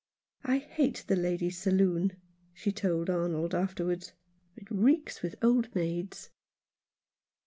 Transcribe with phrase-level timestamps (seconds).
[0.47, 2.19] "J hate the ladies' saloon,"
[2.55, 4.13] she told Arnold, afterwards."
[4.57, 6.31] It reeks with old maids."